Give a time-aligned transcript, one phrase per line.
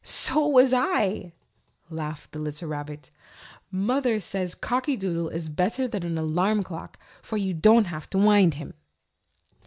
[0.03, 1.31] "So was I,"
[1.91, 3.11] laughed the little rabbit.
[3.69, 8.17] "Mother says Cocky Doodle is better than an alarm clock, for you don't have to
[8.17, 8.73] wind him."